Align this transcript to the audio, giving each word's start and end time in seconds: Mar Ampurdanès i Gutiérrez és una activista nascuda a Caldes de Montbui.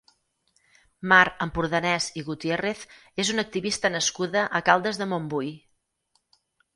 Mar 1.09 1.25
Ampurdanès 1.45 2.07
i 2.21 2.23
Gutiérrez 2.29 2.81
és 3.23 3.31
una 3.33 3.45
activista 3.49 3.91
nascuda 3.97 4.47
a 4.61 4.63
Caldes 4.71 4.99
de 5.03 5.07
Montbui. 5.13 5.53